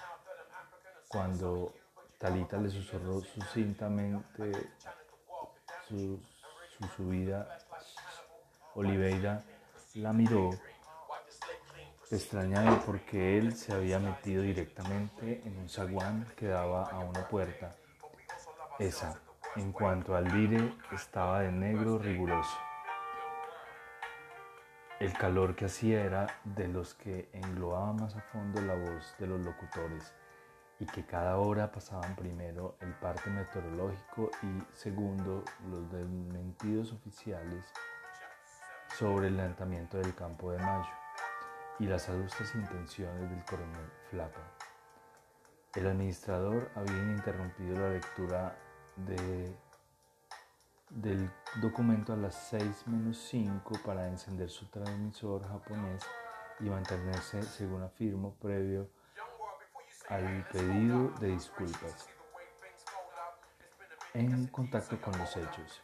Cuando 1.08 1.72
Talita 2.18 2.58
le 2.58 2.68
susurró 2.68 3.22
sucintamente 3.22 4.52
su, 5.88 6.20
su 6.76 6.88
subida, 6.94 7.58
Oliveira 8.74 9.42
la 9.94 10.12
miró 10.12 10.50
extrañado 12.10 12.80
porque 12.86 13.38
él 13.38 13.54
se 13.54 13.72
había 13.72 13.98
metido 13.98 14.42
directamente 14.42 15.42
en 15.44 15.58
un 15.58 15.68
zaguán 15.68 16.26
que 16.36 16.46
daba 16.46 16.84
a 16.84 17.00
una 17.00 17.28
puerta. 17.28 17.76
Esa, 18.78 19.20
en 19.56 19.72
cuanto 19.72 20.16
al 20.16 20.24
vire, 20.24 20.74
estaba 20.92 21.40
de 21.40 21.52
negro 21.52 21.98
riguroso. 21.98 22.56
El 25.00 25.12
calor 25.12 25.54
que 25.54 25.66
hacía 25.66 26.02
era 26.02 26.26
de 26.44 26.66
los 26.66 26.94
que 26.94 27.28
englobaba 27.32 27.92
más 27.92 28.16
a 28.16 28.20
fondo 28.20 28.60
la 28.62 28.74
voz 28.74 29.14
de 29.18 29.26
los 29.26 29.40
locutores 29.40 30.12
y 30.80 30.86
que 30.86 31.04
cada 31.04 31.38
hora 31.38 31.70
pasaban 31.70 32.16
primero 32.16 32.76
el 32.80 32.94
parte 32.94 33.30
meteorológico 33.30 34.30
y 34.42 34.76
segundo 34.76 35.44
los 35.70 35.90
desmentidos 35.92 36.92
oficiales 36.92 37.64
sobre 38.96 39.28
el 39.28 39.36
levantamiento 39.36 39.98
del 39.98 40.14
campo 40.14 40.50
de 40.50 40.58
mayo 40.58 41.07
y 41.78 41.86
las 41.86 42.08
adustas 42.08 42.54
intenciones 42.54 43.30
del 43.30 43.44
coronel 43.44 43.90
Flapa. 44.10 44.52
El 45.74 45.86
administrador 45.86 46.70
había 46.74 47.02
interrumpido 47.12 47.78
la 47.78 47.90
lectura 47.90 48.58
de 48.96 49.56
del 50.90 51.30
documento 51.60 52.12
a 52.12 52.16
las 52.16 52.34
6 52.48 52.86
menos 52.86 53.18
5 53.28 53.80
para 53.84 54.08
encender 54.08 54.48
su 54.48 54.66
transmisor 54.66 55.46
japonés 55.46 56.02
y 56.60 56.64
mantenerse, 56.64 57.42
según 57.42 57.82
afirmo, 57.82 58.34
previo 58.40 58.88
al 60.08 60.46
pedido 60.50 61.10
de 61.20 61.28
disculpas. 61.28 62.08
En 64.14 64.46
contacto 64.48 65.00
con 65.00 65.16
los 65.18 65.36
hechos. 65.36 65.82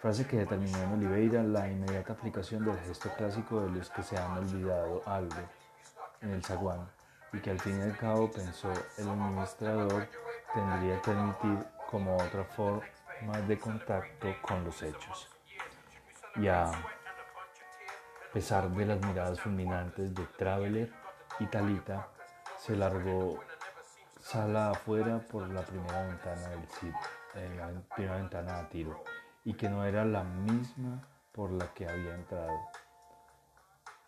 Frase 0.00 0.26
que 0.26 0.38
determinó 0.38 0.78
en 0.78 0.92
Oliveira 0.92 1.42
la 1.42 1.68
inmediata 1.68 2.12
aplicación 2.12 2.64
del 2.64 2.78
gesto 2.78 3.10
clásico 3.16 3.62
de 3.62 3.70
los 3.70 3.90
que 3.90 4.02
se 4.02 4.16
han 4.16 4.38
olvidado 4.38 5.02
algo 5.06 5.42
en 6.20 6.30
el 6.30 6.44
zaguán 6.44 6.88
y 7.32 7.40
que 7.40 7.50
al 7.50 7.58
fin 7.58 7.78
y 7.78 7.82
al 7.82 7.96
cabo 7.96 8.30
pensó 8.30 8.72
el 8.96 9.08
administrador 9.08 10.08
tendría 10.54 11.02
que 11.02 11.10
admitir 11.10 11.66
como 11.90 12.16
otra 12.16 12.44
forma 12.44 13.40
de 13.46 13.58
contacto 13.58 14.28
con 14.42 14.64
los 14.64 14.82
hechos. 14.82 15.28
Y 16.36 16.46
a 16.46 16.70
pesar 18.32 18.70
de 18.70 18.86
las 18.86 19.00
miradas 19.04 19.40
fulminantes 19.40 20.14
de 20.14 20.24
Traveler 20.38 20.92
y 21.40 21.46
Talita, 21.46 22.08
se 22.56 22.76
largó 22.76 23.40
sala 24.20 24.70
afuera 24.70 25.18
por 25.18 25.48
la 25.48 25.62
primera 25.62 26.02
ventana 26.06 26.48
del 26.48 26.68
sitio, 26.68 26.94
en 27.34 27.56
la 27.56 27.68
primera 27.94 28.16
ventana 28.16 28.60
a 28.60 28.68
tiro, 28.68 29.02
y 29.48 29.54
que 29.54 29.68
no 29.68 29.84
era 29.84 30.04
la 30.04 30.22
misma 30.22 31.02
por 31.32 31.50
la 31.50 31.72
que 31.74 31.88
había 31.88 32.14
entrado. 32.14 32.58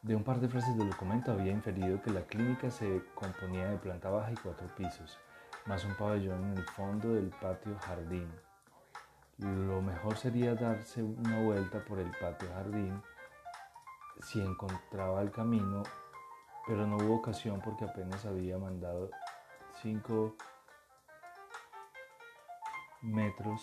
De 0.02 0.14
un 0.14 0.22
par 0.22 0.40
de 0.40 0.48
frases 0.48 0.76
del 0.76 0.90
documento 0.90 1.32
había 1.32 1.52
inferido 1.52 2.00
que 2.02 2.10
la 2.10 2.22
clínica 2.22 2.70
se 2.70 3.02
componía 3.14 3.68
de 3.70 3.78
planta 3.78 4.10
baja 4.10 4.32
y 4.32 4.36
cuatro 4.36 4.68
pisos, 4.76 5.18
más 5.66 5.84
un 5.84 5.94
pabellón 5.96 6.52
en 6.52 6.58
el 6.58 6.64
fondo 6.64 7.14
del 7.14 7.30
patio 7.40 7.76
jardín 7.80 8.30
lo 9.40 9.80
mejor 9.80 10.16
sería 10.18 10.54
darse 10.54 11.02
una 11.02 11.42
vuelta 11.42 11.82
por 11.84 11.98
el 11.98 12.10
patio 12.20 12.48
jardín 12.52 13.02
si 14.20 14.38
encontraba 14.38 15.22
el 15.22 15.30
camino, 15.30 15.82
pero 16.66 16.86
no 16.86 16.98
hubo 16.98 17.16
ocasión 17.16 17.60
porque 17.64 17.86
apenas 17.86 18.26
había 18.26 18.58
mandado 18.58 19.10
cinco 19.80 20.36
metros. 23.00 23.62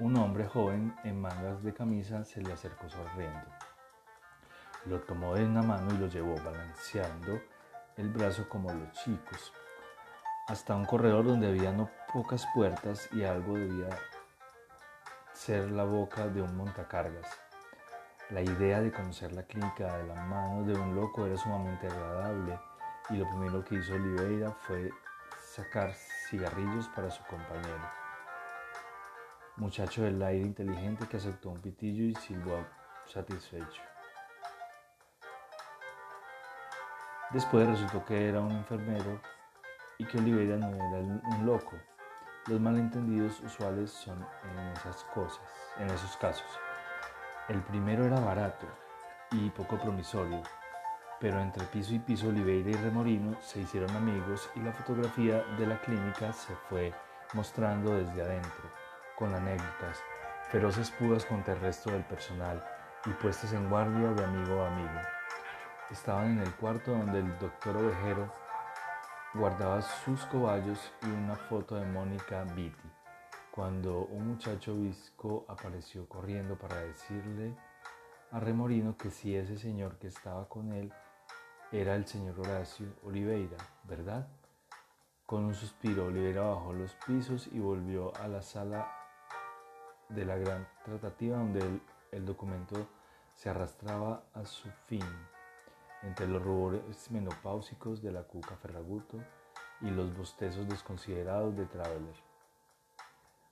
Un 0.00 0.16
hombre 0.16 0.46
joven 0.46 0.96
en 1.04 1.20
mangas 1.20 1.62
de 1.62 1.74
camisa 1.74 2.24
se 2.24 2.40
le 2.40 2.54
acercó 2.54 2.88
sonriendo. 2.88 3.44
Lo 4.86 5.00
tomó 5.00 5.34
de 5.34 5.44
una 5.44 5.60
mano 5.60 5.92
y 5.94 5.98
lo 5.98 6.06
llevó 6.06 6.36
balanceando 6.36 7.38
el 7.98 8.08
brazo 8.08 8.48
como 8.48 8.72
los 8.72 8.90
chicos, 8.92 9.52
hasta 10.48 10.74
un 10.74 10.86
corredor 10.86 11.26
donde 11.26 11.48
había 11.48 11.70
no 11.70 11.90
pocas 12.14 12.46
puertas 12.54 13.10
y 13.12 13.24
algo 13.24 13.58
debía 13.58 13.90
ser 15.34 15.70
la 15.70 15.84
boca 15.84 16.28
de 16.28 16.40
un 16.40 16.56
montacargas. 16.56 17.26
La 18.30 18.40
idea 18.40 18.80
de 18.80 18.90
conocer 18.90 19.32
la 19.32 19.42
clínica 19.42 19.98
de 19.98 20.06
la 20.06 20.24
mano 20.24 20.62
de 20.62 20.80
un 20.80 20.94
loco 20.94 21.26
era 21.26 21.36
sumamente 21.36 21.88
agradable 21.88 22.58
y 23.10 23.16
lo 23.18 23.28
primero 23.28 23.62
que 23.62 23.74
hizo 23.74 23.92
Oliveira 23.92 24.50
fue 24.50 24.90
sacar 25.42 25.92
cigarrillos 26.30 26.88
para 26.88 27.10
su 27.10 27.22
compañero. 27.24 27.99
Muchacho 29.60 30.04
del 30.04 30.22
aire 30.22 30.40
inteligente 30.40 31.06
que 31.06 31.18
aceptó 31.18 31.50
un 31.50 31.60
pitillo 31.60 32.04
y 32.04 32.14
silbó 32.14 32.66
satisfecho. 33.04 33.82
Después 37.30 37.68
resultó 37.68 38.02
que 38.06 38.26
era 38.30 38.40
un 38.40 38.52
enfermero 38.52 39.20
y 39.98 40.06
que 40.06 40.16
Oliveira 40.16 40.56
no 40.56 40.68
era 40.68 41.00
un 41.36 41.44
loco, 41.44 41.76
los 42.46 42.58
malentendidos 42.58 43.38
usuales 43.40 43.90
son 43.90 44.26
en 44.50 44.58
esas 44.68 45.04
cosas, 45.12 45.44
en 45.78 45.90
esos 45.90 46.16
casos. 46.16 46.48
El 47.50 47.60
primero 47.64 48.06
era 48.06 48.18
barato 48.18 48.66
y 49.30 49.50
poco 49.50 49.78
promisorio, 49.78 50.42
pero 51.20 51.38
entre 51.38 51.66
piso 51.66 51.94
y 51.94 51.98
piso 51.98 52.28
Oliveira 52.28 52.70
y 52.70 52.74
Remorino 52.82 53.36
se 53.42 53.60
hicieron 53.60 53.94
amigos 53.94 54.48
y 54.56 54.60
la 54.60 54.72
fotografía 54.72 55.44
de 55.58 55.66
la 55.66 55.78
clínica 55.82 56.32
se 56.32 56.56
fue 56.70 56.94
mostrando 57.34 57.94
desde 57.94 58.22
adentro, 58.22 58.79
con 59.20 59.34
anécdotas, 59.34 60.02
feroces 60.50 60.90
pudas 60.92 61.26
contra 61.26 61.52
el 61.52 61.60
resto 61.60 61.90
del 61.90 62.04
personal 62.04 62.64
y 63.04 63.10
puestas 63.10 63.52
en 63.52 63.68
guardia 63.68 64.14
de 64.14 64.24
amigo 64.24 64.62
a 64.62 64.68
amigo. 64.68 65.00
Estaban 65.90 66.30
en 66.30 66.38
el 66.38 66.54
cuarto 66.54 66.92
donde 66.92 67.18
el 67.18 67.38
doctor 67.38 67.76
Ovejero 67.76 68.32
guardaba 69.34 69.82
sus 69.82 70.24
cobayos 70.24 70.90
y 71.02 71.10
una 71.10 71.36
foto 71.36 71.76
de 71.76 71.84
Mónica 71.84 72.44
Vitti, 72.44 72.88
cuando 73.50 74.06
un 74.06 74.28
muchacho 74.28 74.74
visco 74.74 75.44
apareció 75.48 76.08
corriendo 76.08 76.56
para 76.56 76.76
decirle 76.76 77.54
a 78.30 78.40
Remorino 78.40 78.96
que 78.96 79.10
si 79.10 79.36
ese 79.36 79.58
señor 79.58 79.98
que 79.98 80.06
estaba 80.06 80.48
con 80.48 80.72
él 80.72 80.90
era 81.72 81.94
el 81.94 82.06
señor 82.06 82.40
Horacio 82.40 82.86
Oliveira, 83.04 83.58
¿verdad? 83.84 84.28
Con 85.26 85.44
un 85.44 85.54
suspiro, 85.54 86.06
Oliveira 86.06 86.42
bajó 86.42 86.72
los 86.72 86.94
pisos 87.06 87.48
y 87.52 87.60
volvió 87.60 88.16
a 88.16 88.26
la 88.26 88.40
sala 88.40 88.99
de 90.10 90.24
la 90.24 90.36
gran 90.36 90.68
tratativa 90.84 91.38
donde 91.38 91.80
el, 92.12 92.26
documento 92.26 92.88
se 93.34 93.48
arrastraba 93.48 94.24
a 94.34 94.44
su 94.44 94.68
fin 94.86 95.04
entre 96.02 96.26
los 96.26 96.42
rubores 96.42 97.10
menopáusicos 97.10 98.02
de 98.02 98.12
la 98.12 98.22
cuca 98.22 98.56
Ferraguto 98.56 99.18
y 99.80 99.90
los 99.90 100.16
bostezos 100.16 100.68
desconsiderados 100.68 101.56
de 101.56 101.66
Traveler. 101.66 102.16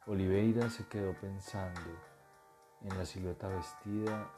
Oliveira 0.07 0.69
se 0.71 0.87
quedó 0.87 1.15
pensando 1.15 1.91
en 2.83 2.97
la 2.97 3.05
silueta 3.05 3.49
vestida 3.49 4.31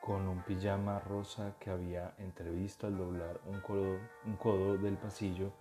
con 0.00 0.28
un 0.28 0.42
pijama 0.42 0.98
rosa 1.00 1.54
que 1.58 1.70
había 1.70 2.14
entrevisto 2.18 2.86
al 2.86 2.98
doblar 2.98 3.40
un 3.46 4.36
codo 4.36 4.76
del 4.78 4.96
pasillo 4.98 5.52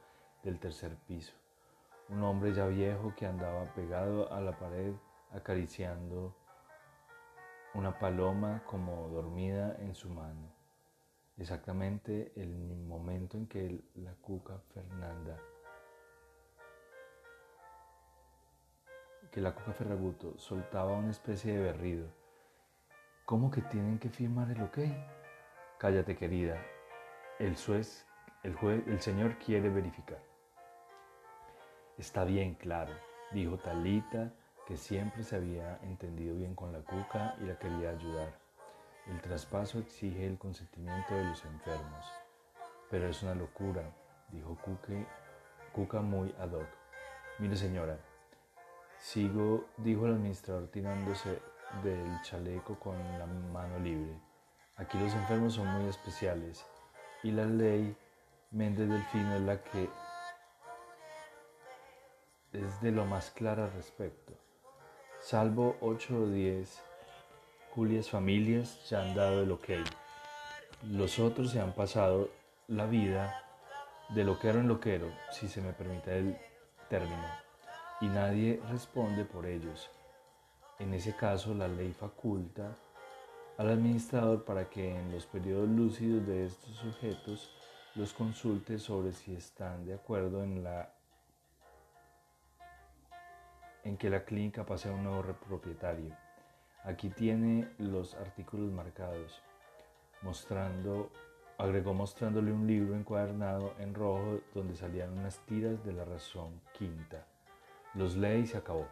del 0.43 0.59
tercer 0.59 0.95
piso. 1.07 1.42
Un 2.09 2.23
hombre 2.23 2.53
ya 2.53 2.67
viejo 2.67 3.13
que 3.15 3.25
andaba 3.25 3.73
pegado 3.73 4.31
a 4.31 4.41
la 4.41 4.57
pared 4.57 4.93
acariciando 5.31 6.35
una 7.73 7.97
paloma 7.97 8.63
como 8.65 9.07
dormida 9.09 9.75
en 9.79 9.95
su 9.95 10.09
mano. 10.09 10.53
Exactamente 11.37 12.31
el 12.35 12.55
momento 12.87 13.37
en 13.37 13.47
que 13.47 13.83
la 13.95 14.13
cuca 14.15 14.59
Fernanda, 14.73 15.39
que 19.31 19.41
la 19.41 19.55
cuca 19.55 19.73
Ferraguto 19.73 20.37
soltaba 20.37 20.93
una 20.93 21.09
especie 21.09 21.53
de 21.57 21.63
berrido. 21.63 22.07
¿Cómo 23.25 23.49
que 23.49 23.61
tienen 23.61 23.97
que 23.97 24.09
firmar 24.09 24.51
el 24.51 24.61
ok? 24.61 24.79
Cállate 25.79 26.15
querida, 26.15 26.61
el 27.39 27.55
juez, 27.55 28.05
el 28.43 28.53
juez, 28.55 28.83
el 28.85 29.01
señor 29.01 29.39
quiere 29.39 29.69
verificar. 29.69 30.32
Está 31.97 32.23
bien, 32.23 32.55
claro, 32.55 32.91
dijo 33.31 33.57
Talita 33.57 34.33
que 34.67 34.77
siempre 34.77 35.23
se 35.23 35.35
había 35.35 35.77
entendido 35.83 36.35
bien 36.35 36.55
con 36.55 36.71
la 36.73 36.79
cuca 36.79 37.35
y 37.39 37.45
la 37.45 37.59
quería 37.59 37.91
ayudar. 37.91 38.33
El 39.07 39.21
traspaso 39.21 39.79
exige 39.79 40.25
el 40.25 40.37
consentimiento 40.37 41.13
de 41.13 41.23
los 41.25 41.45
enfermos. 41.45 42.05
Pero 42.89 43.07
es 43.07 43.21
una 43.21 43.35
locura, 43.35 43.83
dijo 44.29 44.57
Cuca 45.73 46.01
muy 46.01 46.33
ad 46.39 46.51
hoc. 46.51 46.67
Mire 47.39 47.55
señora, 47.55 47.97
sigo, 48.99 49.65
dijo 49.77 50.07
el 50.07 50.13
administrador 50.13 50.69
tirándose 50.69 51.41
del 51.83 52.21
chaleco 52.21 52.79
con 52.79 52.95
la 53.19 53.25
mano 53.25 53.77
libre. 53.79 54.17
Aquí 54.77 54.97
los 54.97 55.13
enfermos 55.13 55.53
son 55.53 55.67
muy 55.67 55.89
especiales 55.89 56.65
y 57.21 57.31
la 57.31 57.45
ley 57.45 57.95
Méndez 58.51 58.89
Delfino 58.89 59.35
es 59.35 59.41
la 59.41 59.63
que 59.63 59.89
es 62.53 62.81
de 62.81 62.91
lo 62.91 63.05
más 63.05 63.31
clara 63.31 63.65
al 63.65 63.73
respecto. 63.73 64.33
Salvo 65.19 65.77
8 65.81 66.15
o 66.15 66.27
10 66.27 66.83
Julias 67.73 68.07
familias 68.07 68.87
ya 68.87 69.01
han 69.01 69.15
dado 69.15 69.41
el 69.41 69.51
ok. 69.51 69.69
Los 70.91 71.17
otros 71.17 71.49
se 71.49 71.59
han 71.59 71.73
pasado 71.73 72.29
la 72.67 72.85
vida 72.85 73.43
de 74.09 74.23
loquero 74.23 74.59
en 74.59 74.67
loquero, 74.67 75.11
si 75.31 75.47
se 75.47 75.59
me 75.59 75.73
permite 75.73 76.19
el 76.19 76.37
término, 76.87 77.25
y 77.99 78.07
nadie 78.07 78.61
responde 78.69 79.25
por 79.25 79.47
ellos. 79.47 79.89
En 80.77 80.93
ese 80.93 81.15
caso, 81.15 81.55
la 81.55 81.67
ley 81.67 81.93
faculta 81.93 82.77
al 83.57 83.69
administrador 83.69 84.43
para 84.45 84.69
que 84.69 84.95
en 84.95 85.11
los 85.11 85.25
periodos 85.25 85.69
lúcidos 85.69 86.27
de 86.27 86.45
estos 86.45 86.75
sujetos 86.75 87.49
los 87.95 88.13
consulte 88.13 88.77
sobre 88.77 89.13
si 89.13 89.33
están 89.33 89.83
de 89.85 89.95
acuerdo 89.95 90.43
en 90.43 90.63
la 90.63 90.93
en 93.83 93.97
que 93.97 94.09
la 94.09 94.23
clínica 94.23 94.65
pase 94.65 94.89
a 94.89 94.93
un 94.93 95.03
nuevo 95.03 95.21
propietario. 95.47 96.15
Aquí 96.83 97.09
tiene 97.09 97.69
los 97.77 98.15
artículos 98.15 98.71
marcados, 98.71 99.41
mostrando, 100.21 101.11
agregó 101.57 101.93
mostrándole 101.93 102.51
un 102.51 102.67
libro 102.67 102.95
encuadernado 102.95 103.73
en 103.79 103.93
rojo 103.93 104.41
donde 104.53 104.75
salían 104.75 105.17
unas 105.17 105.39
tiras 105.45 105.83
de 105.83 105.93
la 105.93 106.05
razón 106.05 106.61
quinta. 106.73 107.25
Los 107.93 108.15
lee 108.15 108.39
y 108.39 108.47
se 108.47 108.57
acabó. 108.57 108.87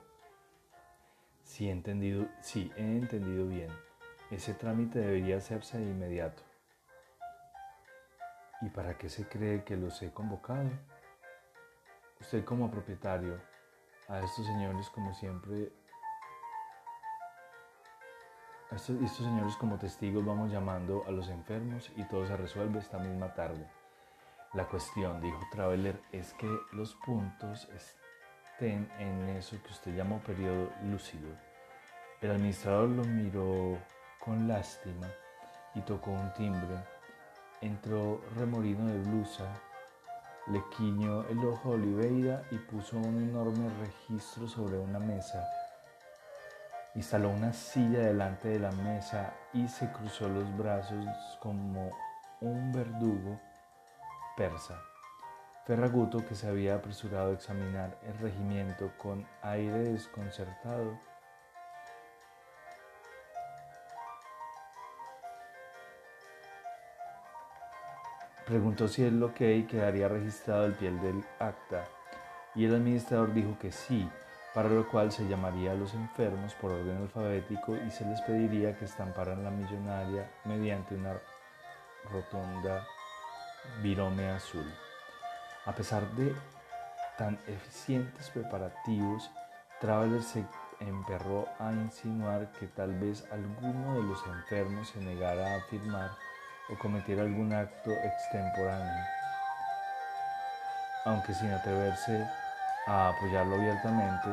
He 1.60 1.70
entendido, 1.70 2.28
sí, 2.42 2.72
he 2.76 2.98
entendido 2.98 3.46
bien. 3.48 3.70
Ese 4.32 4.54
trámite 4.54 5.00
debería 5.00 5.38
hacerse 5.38 5.78
de 5.78 5.84
inmediato. 5.84 6.42
¿Y 8.62 8.70
para 8.70 8.98
qué 8.98 9.10
se 9.10 9.28
cree 9.28 9.64
que 9.64 9.76
los 9.76 10.02
he 10.02 10.12
convocado? 10.12 10.70
Usted 12.20 12.46
como 12.46 12.72
propietario 12.72 13.40
a 14.12 14.20
estos 14.20 14.46
señores 14.46 14.90
como 14.90 15.14
siempre, 15.14 15.72
a 18.70 18.76
estos, 18.76 18.98
señores 19.16 19.56
como 19.56 19.78
testigos 19.78 20.26
vamos 20.26 20.52
llamando 20.52 21.06
a 21.08 21.12
los 21.12 21.30
enfermos 21.30 21.90
y 21.96 22.04
todo 22.04 22.26
se 22.28 22.36
resuelve 22.36 22.80
esta 22.80 23.00
misma 23.00 23.34
tarde. 23.34 23.66
La 24.54 24.68
cuestión, 24.68 25.22
dijo 25.22 25.40
Traveler, 25.50 26.02
es 26.12 26.34
que 26.34 26.50
los 26.74 26.94
puntos 26.96 27.70
estén 27.70 28.92
en 29.00 29.30
eso 29.30 29.56
que 29.64 29.72
usted 29.72 29.96
llamó 29.96 30.20
periodo 30.20 30.70
lúcido. 30.84 31.30
El 32.20 32.32
administrador 32.32 32.90
lo 32.90 33.06
miró 33.06 33.78
con 34.20 34.46
lástima 34.46 35.08
y 35.74 35.80
tocó 35.82 36.12
un 36.12 36.34
timbre. 36.34 36.84
Entró 37.62 38.22
remorino 38.36 38.88
de 38.88 39.00
blusa, 39.00 39.54
le 40.48 40.64
quiñó 40.76 41.24
el 41.28 41.40
ojo 41.46 41.70
a 41.70 41.72
Oliveira 41.74 42.44
y 42.52 42.58
puso 42.58 42.98
un 42.98 43.18
enorme 43.30 43.70
registro 43.80 44.48
sobre 44.48 44.80
una 44.80 45.00
mesa. 45.00 45.48
Instaló 46.96 47.30
una 47.30 47.54
silla 47.54 48.00
delante 48.00 48.50
de 48.50 48.60
la 48.60 48.72
mesa 48.72 49.34
y 49.54 49.68
se 49.68 49.92
cruzó 49.92 50.28
los 50.28 50.58
brazos 50.58 51.06
como 51.40 51.92
un 52.42 52.72
verdugo 52.72 53.40
persa. 54.36 54.82
Ferraguto, 55.66 56.26
que 56.26 56.36
se 56.36 56.48
había 56.48 56.76
apresurado 56.76 57.30
a 57.30 57.34
examinar 57.34 57.98
el 58.04 58.18
regimiento 58.18 58.92
con 58.98 59.28
aire 59.44 59.94
desconcertado, 59.94 61.00
Preguntó 68.46 68.88
si 68.88 69.04
el 69.04 69.22
ok 69.22 69.38
quedaría 69.70 70.08
registrado 70.08 70.66
al 70.66 70.74
pie 70.74 70.92
del 70.92 71.24
acta 71.40 71.86
y 72.56 72.66
el 72.66 72.76
administrador 72.76 73.34
dijo 73.34 73.58
que 73.60 73.72
sí, 73.72 74.10
para 74.54 74.68
lo 74.68 74.88
cual 74.90 75.12
se 75.12 75.28
llamaría 75.28 75.72
a 75.72 75.76
los 75.76 75.94
enfermos 75.94 76.54
por 76.56 76.72
orden 76.72 76.98
alfabético 76.98 77.76
y 77.76 77.92
se 77.92 78.06
les 78.06 78.20
pediría 78.22 78.78
que 78.78 78.86
estamparan 78.86 79.44
la 79.44 79.52
millonaria 79.52 80.30
mediante 80.46 80.96
una 80.96 81.14
rotonda 82.12 82.86
virome 83.82 84.30
azul. 84.30 84.66
A 85.66 85.74
pesar 85.74 86.10
de 86.12 86.36
tan 87.18 87.40
eficientes 87.48 88.30
preparativos, 88.32 89.30
Traveler 89.80 90.24
se 90.24 90.44
emperró 90.80 91.48
a 91.60 91.72
insinuar 91.72 92.52
que 92.54 92.68
tal 92.68 93.00
vez 93.00 93.24
alguno 93.32 93.96
de 93.96 94.04
los 94.04 94.26
enfermos 94.26 94.90
se 94.90 95.00
negara 95.00 95.56
a 95.56 95.62
firmar 95.70 96.12
o 96.72 96.78
cometer 96.80 97.20
algún 97.20 97.52
acto 97.54 97.92
extemporáneo, 97.92 99.04
aunque 101.06 101.34
sin 101.34 101.52
atreverse 101.52 102.26
a 102.88 103.10
apoyarlo 103.10 103.56
abiertamente, 103.56 104.30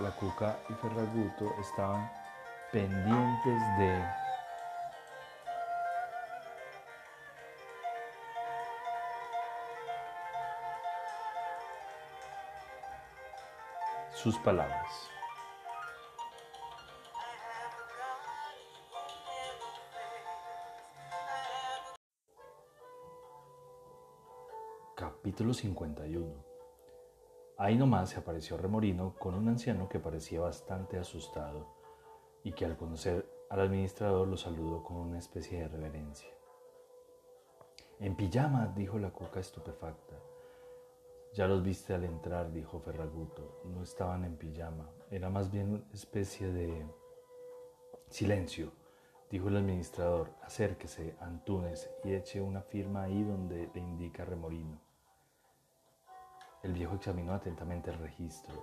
la 0.00 0.10
Cuca 0.10 0.56
y 0.68 0.74
Ferraguto 0.74 1.54
estaban 1.60 2.10
pendientes 2.72 3.60
de 3.78 4.02
sus 14.14 14.38
palabras. 14.38 15.11
Capítulo 25.32 25.54
51 25.54 26.44
Ahí 27.56 27.78
nomás 27.78 28.10
se 28.10 28.18
apareció 28.18 28.58
Remorino 28.58 29.14
con 29.18 29.34
un 29.34 29.48
anciano 29.48 29.88
que 29.88 29.98
parecía 29.98 30.42
bastante 30.42 30.98
asustado 30.98 31.68
y 32.44 32.52
que 32.52 32.66
al 32.66 32.76
conocer 32.76 33.26
al 33.48 33.60
administrador 33.60 34.28
lo 34.28 34.36
saludó 34.36 34.84
con 34.84 34.98
una 34.98 35.18
especie 35.18 35.60
de 35.60 35.68
reverencia. 35.68 36.28
En 37.98 38.14
pijama, 38.14 38.74
dijo 38.76 38.98
la 38.98 39.10
cuca 39.10 39.40
estupefacta. 39.40 40.16
Ya 41.32 41.48
los 41.48 41.62
viste 41.62 41.94
al 41.94 42.04
entrar, 42.04 42.52
dijo 42.52 42.78
Ferraguto. 42.80 43.62
No 43.64 43.82
estaban 43.82 44.24
en 44.24 44.36
pijama, 44.36 44.90
era 45.10 45.30
más 45.30 45.50
bien 45.50 45.70
una 45.70 45.94
especie 45.94 46.52
de... 46.52 46.86
Silencio, 48.10 48.70
dijo 49.30 49.48
el 49.48 49.56
administrador. 49.56 50.28
Acérquese, 50.42 51.16
Antunes, 51.20 51.88
y 52.04 52.12
eche 52.12 52.42
una 52.42 52.60
firma 52.60 53.04
ahí 53.04 53.24
donde 53.24 53.70
le 53.72 53.80
indica 53.80 54.26
Remorino. 54.26 54.91
El 56.62 56.74
viejo 56.74 56.94
examinó 56.94 57.34
atentamente 57.34 57.90
el 57.90 57.98
registro, 57.98 58.54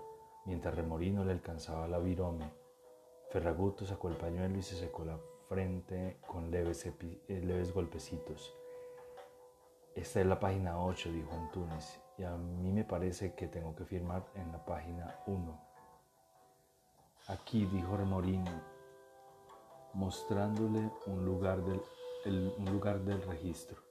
mientras 0.45 0.73
Remorino 0.73 1.25
le 1.25 1.33
alcanzaba 1.33 1.85
la 1.85 1.99
virome. 1.99 2.49
Ferraguto 3.29 3.85
sacó 3.85 4.07
el 4.07 4.15
pañuelo 4.15 4.57
y 4.57 4.61
se 4.61 4.77
secó 4.77 5.03
la 5.03 5.19
frente 5.49 6.17
con 6.25 6.49
leves, 6.49 6.85
eh, 6.85 7.71
golpecitos. 7.73 8.55
Esta 9.95 10.21
es 10.21 10.25
la 10.25 10.39
página 10.39 10.81
8, 10.81 11.11
dijo 11.11 11.29
Antunes, 11.33 11.99
y 12.17 12.23
a 12.23 12.37
mí 12.37 12.71
me 12.71 12.85
parece 12.85 13.33
que 13.33 13.47
tengo 13.47 13.75
que 13.75 13.83
firmar 13.83 14.25
en 14.35 14.49
la 14.53 14.63
página 14.63 15.19
1. 15.27 15.61
Aquí, 17.27 17.65
dijo 17.65 17.97
Remorino, 17.97 18.49
mostrándole 19.93 20.89
un 21.05 21.25
lugar 21.25 21.61
del 23.01 23.21
registro. 23.23 23.81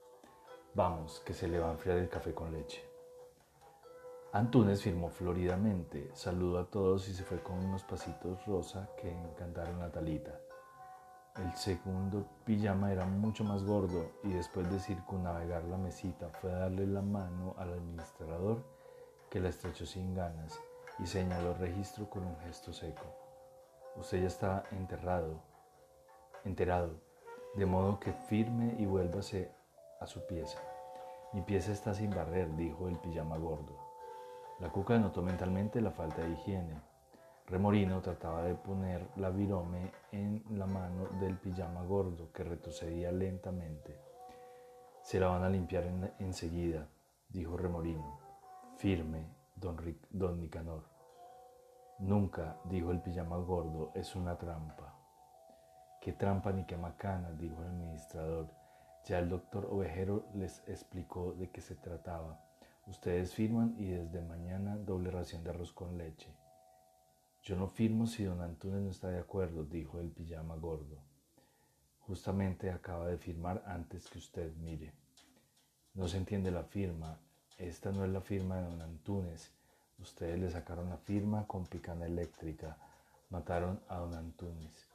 Vamos, 0.73 1.19
que 1.19 1.35
se 1.35 1.47
le 1.47 1.59
va 1.59 1.69
a 1.69 1.73
enfriar 1.73 1.99
el 1.99 2.09
café 2.09 2.33
con 2.33 2.51
leche. 2.51 2.89
Antunes 4.31 4.83
firmó 4.83 5.09
floridamente, 5.09 6.11
saludó 6.13 6.59
a 6.59 6.69
todos 6.69 7.09
y 7.09 7.15
se 7.15 7.23
fue 7.23 7.41
con 7.41 7.57
unos 7.65 7.83
pasitos 7.83 8.45
rosa 8.45 8.87
que 8.95 9.11
encantaron 9.11 9.81
a 9.81 9.91
Talita. 9.91 10.39
El 11.35 11.51
segundo 11.55 12.27
pijama 12.45 12.91
era 12.91 13.05
mucho 13.05 13.43
más 13.43 13.63
gordo 13.63 14.11
y 14.23 14.31
después 14.33 14.71
de 14.71 14.79
circunnavegar 14.79 15.63
la 15.63 15.77
mesita 15.77 16.29
fue 16.29 16.51
a 16.51 16.59
darle 16.59 16.85
la 16.85 17.01
mano 17.01 17.55
al 17.57 17.73
administrador 17.73 18.63
que 19.31 19.39
la 19.39 19.49
estrechó 19.49 19.87
sin 19.87 20.13
ganas 20.13 20.59
y 20.99 21.07
señaló 21.07 21.55
registro 21.55 22.07
con 22.07 22.23
un 22.23 22.37
gesto 22.41 22.71
seco. 22.71 23.05
Usted 23.95 24.21
ya 24.21 24.27
está 24.27 24.63
enterrado, 24.69 25.41
enterado, 26.45 27.01
de 27.55 27.65
modo 27.65 27.99
que 27.99 28.13
firme 28.13 28.75
y 28.77 28.85
vuélvase 28.85 29.51
a 29.99 30.05
su 30.05 30.23
pieza. 30.27 30.59
Mi 31.33 31.41
pieza 31.41 31.71
está 31.71 31.95
sin 31.95 32.11
barrer, 32.11 32.55
dijo 32.55 32.87
el 32.87 32.99
pijama 32.99 33.35
gordo. 33.35 33.88
La 34.59 34.69
cuca 34.69 34.97
notó 34.97 35.21
mentalmente 35.21 35.79
la 35.79 35.91
falta 35.91 36.21
de 36.21 36.31
higiene. 36.31 36.81
Remorino 37.47 38.01
trataba 38.01 38.43
de 38.43 38.55
poner 38.55 39.07
la 39.15 39.29
virome 39.29 39.91
en 40.11 40.43
la 40.51 40.65
mano 40.65 41.07
del 41.19 41.37
pijama 41.37 41.81
gordo 41.83 42.31
que 42.33 42.43
retrocedía 42.43 43.11
lentamente. 43.11 43.97
Se 45.01 45.19
la 45.19 45.27
van 45.27 45.43
a 45.43 45.49
limpiar 45.49 45.85
enseguida, 46.19 46.87
dijo 47.29 47.55
Remorino. 47.55 48.19
Firme, 48.75 49.25
don, 49.55 49.77
don 50.09 50.39
Nicanor. 50.39 50.83
Nunca, 51.99 52.57
dijo 52.65 52.91
el 52.91 53.01
pijama 53.01 53.37
gordo, 53.37 53.91
es 53.95 54.15
una 54.15 54.37
trampa. 54.37 54.93
Qué 56.01 56.13
trampa 56.13 56.51
ni 56.51 56.65
qué 56.65 56.77
macana, 56.77 57.31
dijo 57.31 57.61
el 57.61 57.67
administrador. 57.69 58.47
Ya 59.05 59.19
el 59.19 59.29
doctor 59.29 59.67
Ovejero 59.71 60.25
les 60.33 60.67
explicó 60.67 61.33
de 61.33 61.49
qué 61.49 61.61
se 61.61 61.75
trataba. 61.75 62.48
Ustedes 62.89 63.35
firman 63.35 63.75
y 63.77 63.85
desde 63.85 64.19
mañana 64.23 64.75
doble 64.75 65.11
ración 65.11 65.43
de 65.43 65.51
arroz 65.51 65.71
con 65.71 65.95
leche. 65.95 66.33
Yo 67.43 67.55
no 67.55 67.67
firmo 67.67 68.07
si 68.07 68.23
don 68.23 68.41
Antunes 68.41 68.81
no 68.81 68.89
está 68.89 69.09
de 69.09 69.19
acuerdo, 69.19 69.63
dijo 69.63 69.99
el 69.99 70.09
pijama 70.09 70.55
gordo. 70.55 70.97
Justamente 71.99 72.71
acaba 72.71 73.05
de 73.05 73.19
firmar 73.19 73.63
antes 73.67 74.09
que 74.09 74.17
usted 74.17 74.51
mire. 74.55 74.91
No 75.93 76.07
se 76.07 76.17
entiende 76.17 76.49
la 76.49 76.63
firma. 76.63 77.19
Esta 77.59 77.91
no 77.91 78.03
es 78.05 78.11
la 78.11 78.21
firma 78.21 78.55
de 78.57 78.63
don 78.63 78.81
Antunes. 78.81 79.51
Ustedes 79.99 80.39
le 80.39 80.49
sacaron 80.49 80.89
la 80.89 80.97
firma 80.97 81.45
con 81.45 81.67
picana 81.67 82.07
eléctrica. 82.07 82.75
Mataron 83.29 83.79
a 83.87 83.97
don 83.97 84.15
Antunes. 84.15 84.89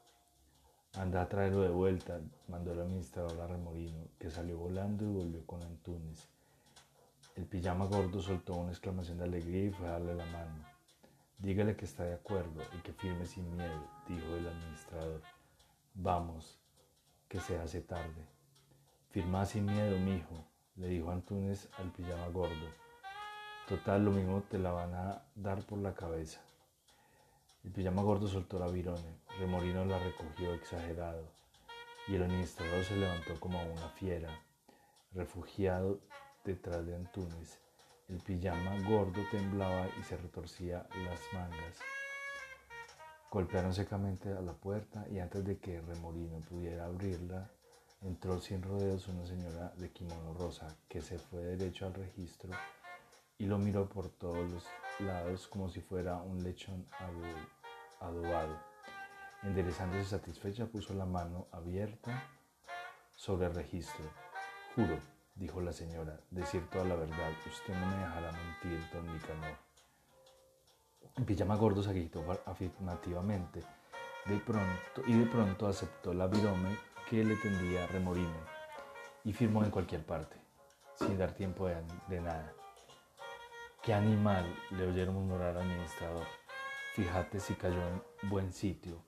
Anda 0.95 1.23
a 1.23 1.29
traerlo 1.29 1.63
de 1.63 1.71
vuelta, 1.71 2.21
mandó 2.49 2.73
el 2.73 2.81
administrador 2.81 3.41
a 3.41 3.47
Remorino, 3.47 4.09
que 4.19 4.31
salió 4.31 4.59
volando 4.59 5.05
y 5.05 5.13
volvió 5.13 5.47
con 5.47 5.63
Antunes. 5.63 6.29
El 7.37 7.47
pijama 7.47 7.87
gordo 7.87 8.21
soltó 8.23 8.55
una 8.55 8.71
exclamación 8.71 9.19
de 9.19 9.25
alegría 9.25 9.65
y 9.65 9.71
fue 9.71 9.89
a 9.89 9.93
darle 9.93 10.15
la 10.15 10.27
mano. 10.27 10.65
Dígale 11.39 11.77
que 11.77 11.85
está 11.85 12.05
de 12.05 12.15
acuerdo 12.15 12.63
y 12.79 12.81
que 12.83 12.93
firme 12.93 13.27
sin 13.27 13.57
miedo, 13.57 13.89
dijo 14.09 14.37
el 14.37 14.47
administrador. 14.47 15.21
Vamos, 15.95 16.61
que 17.29 17.41
se 17.41 17.59
hace 17.59 17.81
tarde. 17.81 18.25
Firma 19.11 19.45
sin 19.47 19.67
miedo, 19.67 19.99
mijo, 19.99 20.45
le 20.77 20.87
dijo 20.87 21.11
Antunes 21.11 21.69
al 21.79 21.91
pijama 21.91 22.29
gordo. 22.29 22.69
Total, 23.69 24.05
lo 24.05 24.13
mismo 24.13 24.43
te 24.43 24.61
la 24.61 24.71
van 24.71 24.95
a 24.95 25.25
dar 25.35 25.67
por 25.67 25.79
la 25.79 25.93
cabeza. 25.93 26.41
El 27.65 27.73
pijama 27.73 28.03
gordo 28.03 28.29
soltó 28.29 28.61
la 28.61 28.69
virone, 28.69 29.19
Remorino 29.41 29.85
la 29.85 29.99
recogió 29.99 30.55
exagerado, 30.55 31.27
y 32.07 32.15
el 32.15 32.23
administrador 32.23 32.85
se 32.85 32.97
levantó 32.97 33.41
como 33.41 33.61
una 33.61 33.89
fiera, 33.89 34.29
refugiado 35.13 35.99
detrás 36.45 36.87
de 36.87 36.95
Antunes. 36.95 37.59
El 38.09 38.19
pijama 38.19 38.79
gordo 38.87 39.23
temblaba 39.31 39.89
y 39.99 40.03
se 40.05 40.17
retorcía 40.17 40.87
las 41.05 41.21
mangas. 41.33 41.79
Golpearon 43.31 43.75
secamente 43.75 44.31
a 44.33 44.41
la 44.41 44.53
puerta 44.53 45.07
y 45.11 45.19
antes 45.19 45.45
de 45.45 45.59
que 45.59 45.81
Remorino 45.81 46.41
pudiera 46.41 46.85
abrirla, 46.85 47.51
entró 48.03 48.39
sin 48.41 48.63
rodeos 48.63 49.09
una 49.09 49.27
señora 49.27 49.73
de 49.77 49.91
kimono 49.91 50.35
rosa 50.35 50.77
que 50.89 51.01
se 51.01 51.19
fue 51.19 51.41
derecho 51.41 51.87
al 51.87 51.95
registro 51.95 52.51
y 53.39 53.47
lo 53.47 53.59
miró 53.59 53.89
por 53.89 54.11
todos 54.11 54.49
los 54.51 54.65
lados 55.01 55.49
como 55.49 55.69
si 55.69 55.81
fuera 55.81 56.23
un 56.23 56.45
lechón 56.45 56.87
adobado. 58.01 58.57
Enderezándose 59.43 60.05
satisfecha, 60.05 60.67
puso 60.67 60.95
la 60.95 61.07
mano 61.07 61.49
abierta 61.51 62.23
sobre 63.17 63.47
el 63.47 63.55
registro. 63.55 64.05
Juro, 64.75 64.99
dijo 65.35 65.61
la 65.61 65.73
señora, 65.73 66.19
decir 66.31 66.69
toda 66.71 66.85
la 66.85 66.97
verdad. 66.97 67.33
Usted 67.47 67.75
no 67.75 67.87
me 67.87 67.97
dejará 67.97 68.33
mentir, 68.33 68.81
don 68.93 69.13
Nicanor. 69.13 69.57
Pijama 71.27 71.57
gordo 71.57 71.83
se 71.83 71.91
agitó 71.91 72.25
afirmativamente 72.47 73.63
de 74.27 74.39
pronto, 74.39 75.03
y 75.07 75.19
de 75.19 75.27
pronto 75.27 75.67
aceptó 75.67 76.15
la 76.15 76.27
virome 76.27 76.77
que 77.09 77.23
le 77.23 77.37
tendía 77.37 77.87
Remorino 77.87 78.55
y 79.25 79.33
firmó 79.33 79.63
en 79.65 79.71
cualquier 79.71 80.05
parte, 80.05 80.37
sin 80.99 81.19
dar 81.19 81.33
tiempo 81.33 81.69
de 81.69 82.21
nada. 82.21 82.53
¡Qué 83.83 83.93
animal! 83.93 84.47
le 84.71 84.89
oyeron 84.89 85.15
murmurar 85.15 85.57
al 85.57 85.63
administrador. 85.63 86.27
Fíjate 86.95 87.39
si 87.39 87.55
cayó 87.55 87.83
en 87.87 88.31
buen 88.31 88.53
sitio, 88.53 89.03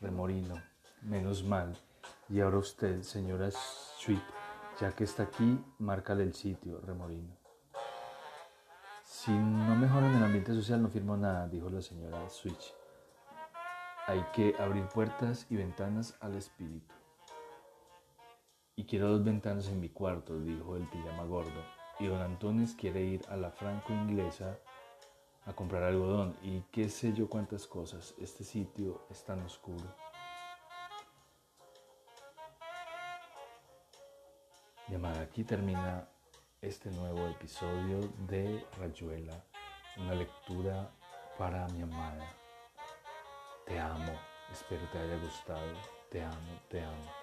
remorino. 0.00 0.54
Menos 1.02 1.44
mal. 1.44 1.76
Y 2.28 2.40
ahora 2.40 2.58
usted, 2.58 3.02
señora 3.02 3.50
Sweet, 3.50 4.22
ya 4.82 4.90
que 4.96 5.04
está 5.04 5.22
aquí, 5.22 5.64
márcale 5.78 6.24
el 6.24 6.34
sitio, 6.34 6.80
remorino. 6.80 7.36
Si 9.04 9.30
no 9.30 9.76
mejoran 9.76 10.12
el 10.12 10.24
ambiente 10.24 10.52
social, 10.52 10.82
no 10.82 10.88
firmo 10.88 11.16
nada, 11.16 11.46
dijo 11.46 11.70
la 11.70 11.80
señora 11.80 12.28
Switch. 12.28 12.74
Hay 14.08 14.20
que 14.34 14.56
abrir 14.58 14.88
puertas 14.88 15.46
y 15.50 15.54
ventanas 15.54 16.16
al 16.18 16.34
espíritu. 16.34 16.92
Y 18.74 18.84
quiero 18.84 19.10
dos 19.10 19.22
ventanas 19.22 19.68
en 19.68 19.78
mi 19.78 19.88
cuarto, 19.88 20.40
dijo 20.40 20.76
el 20.76 20.88
pijama 20.88 21.26
gordo 21.26 21.62
y 22.00 22.08
don 22.08 22.20
Antunes 22.20 22.74
quiere 22.74 23.02
ir 23.02 23.24
a 23.28 23.36
la 23.36 23.52
franco-inglesa 23.52 24.58
a 25.44 25.52
comprar 25.52 25.84
algodón 25.84 26.34
y 26.42 26.62
qué 26.72 26.88
sé 26.88 27.12
yo 27.12 27.28
cuántas 27.28 27.68
cosas. 27.68 28.16
Este 28.18 28.42
sitio 28.42 29.06
es 29.10 29.22
tan 29.22 29.42
oscuro. 29.42 30.01
Y 34.92 35.06
aquí 35.06 35.42
termina 35.42 36.06
este 36.60 36.90
nuevo 36.90 37.26
episodio 37.26 38.12
de 38.28 38.62
Rayuela, 38.78 39.42
una 39.96 40.14
lectura 40.14 40.90
para 41.38 41.66
mi 41.68 41.80
amada. 41.80 42.28
Te 43.64 43.80
amo, 43.80 44.12
espero 44.52 44.82
te 44.92 44.98
haya 44.98 45.16
gustado, 45.16 45.72
te 46.10 46.22
amo, 46.22 46.60
te 46.68 46.82
amo. 46.82 47.21